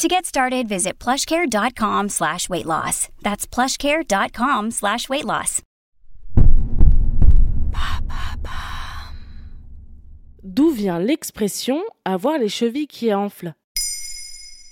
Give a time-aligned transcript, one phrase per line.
[0.00, 3.10] To get started, visit plushcare.com slash weight loss.
[3.20, 5.60] That's plushcare.com slash weight loss.
[10.42, 13.54] D'où vient l'expression avoir les chevilles qui enflent?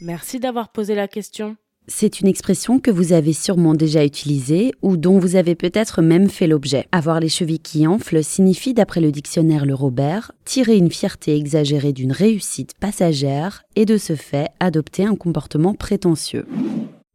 [0.00, 1.56] Merci d'avoir posé la question.
[1.88, 6.30] C'est une expression que vous avez sûrement déjà utilisée ou dont vous avez peut-être même
[6.30, 6.86] fait l'objet.
[6.92, 11.92] Avoir les chevilles qui enflent signifie, d'après le dictionnaire Le Robert, tirer une fierté exagérée
[11.92, 16.46] d'une réussite passagère et de ce fait adopter un comportement prétentieux.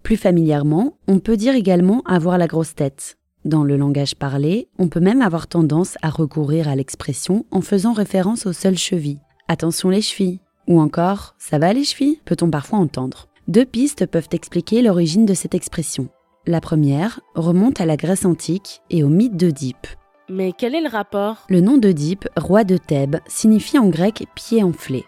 [0.03, 3.18] Plus familièrement, on peut dire également avoir la grosse tête.
[3.45, 7.93] Dans le langage parlé, on peut même avoir tendance à recourir à l'expression en faisant
[7.93, 9.20] référence aux seules chevilles.
[9.48, 10.41] Attention les chevilles.
[10.68, 13.29] Ou encore, ça va les chevilles peut-on parfois entendre.
[13.48, 16.09] Deux pistes peuvent expliquer l'origine de cette expression.
[16.45, 19.87] La première remonte à la Grèce antique et au mythe d'Oedipe.
[20.27, 21.45] Mais quel est le rapport?
[21.48, 25.05] Le nom d'Oedipe, roi de Thèbes, signifie en grec pied enflé.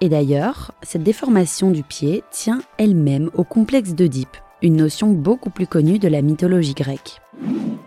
[0.00, 5.66] Et d'ailleurs, cette déformation du pied tient elle-même au complexe d'Oedipe, une notion beaucoup plus
[5.66, 7.20] connue de la mythologie grecque.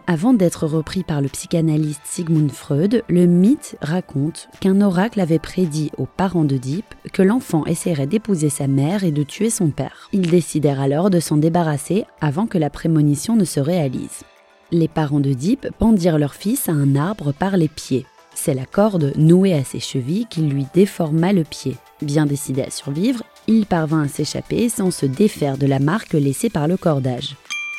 [0.09, 5.91] Avant d'être repris par le psychanalyste Sigmund Freud, le mythe raconte qu'un oracle avait prédit
[5.97, 10.07] aux parents d'Oedipe que l'enfant essaierait d'épouser sa mère et de tuer son père.
[10.13, 14.23] Ils décidèrent alors de s'en débarrasser avant que la prémonition ne se réalise.
[14.71, 18.05] Les parents d'Oedipe pendirent leur fils à un arbre par les pieds.
[18.33, 21.75] C'est la corde nouée à ses chevilles qui lui déforma le pied.
[22.01, 26.49] Bien décidé à survivre, il parvint à s'échapper sans se défaire de la marque laissée
[26.49, 27.35] par le cordage.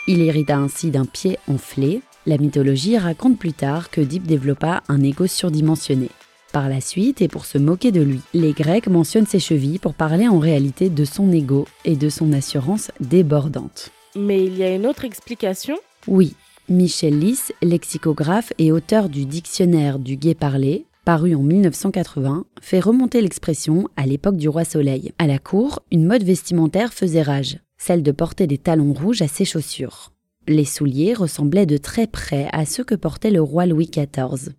[0.08, 2.00] Il hérita ainsi d'un pied enflé.
[2.28, 6.10] La mythologie raconte plus tard que Deep développa un ego surdimensionné.
[6.52, 9.94] Par la suite, et pour se moquer de lui, les Grecs mentionnent ses chevilles pour
[9.94, 13.92] parler en réalité de son ego et de son assurance débordante.
[14.14, 16.34] Mais il y a une autre explication Oui,
[16.68, 23.22] Michel Lys, lexicographe et auteur du Dictionnaire du gai parlé, paru en 1980, fait remonter
[23.22, 25.12] l'expression à l'époque du roi Soleil.
[25.18, 29.28] À la cour, une mode vestimentaire faisait rage, celle de porter des talons rouges à
[29.28, 30.12] ses chaussures.
[30.48, 34.54] Les souliers ressemblaient de très près à ceux que portait le roi Louis XIV.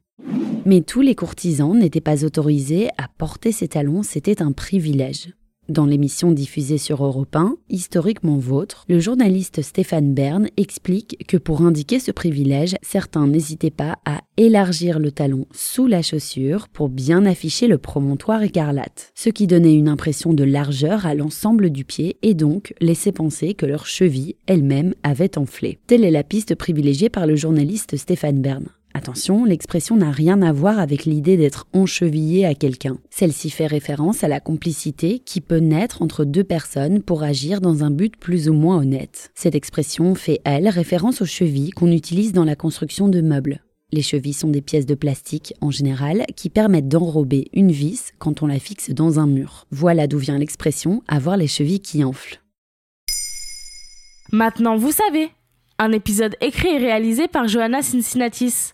[0.63, 5.33] Mais tous les courtisans n'étaient pas autorisés à porter ces talons, c'était un privilège.
[5.69, 11.61] Dans l'émission diffusée sur Europe 1, Historiquement Vôtre, le journaliste Stéphane Bern explique que pour
[11.61, 17.23] indiquer ce privilège, certains n'hésitaient pas à élargir le talon sous la chaussure pour bien
[17.23, 22.17] afficher le promontoire écarlate, ce qui donnait une impression de largeur à l'ensemble du pied
[22.23, 25.77] et donc laissait penser que leur cheville elle-même avait enflé.
[25.85, 28.65] Telle est la piste privilégiée par le journaliste Stéphane Bern.
[28.93, 32.97] Attention, l'expression n'a rien à voir avec l'idée d'être enchevillé à quelqu'un.
[33.09, 37.83] Celle-ci fait référence à la complicité qui peut naître entre deux personnes pour agir dans
[37.83, 39.31] un but plus ou moins honnête.
[39.35, 43.61] Cette expression fait, elle, référence aux chevilles qu'on utilise dans la construction de meubles.
[43.91, 48.43] Les chevilles sont des pièces de plastique, en général, qui permettent d'enrober une vis quand
[48.43, 49.65] on la fixe dans un mur.
[49.71, 52.41] Voilà d'où vient l'expression avoir les chevilles qui enflent.
[54.31, 55.29] Maintenant, vous savez
[55.79, 58.73] Un épisode écrit et réalisé par Johanna Cincinnatis.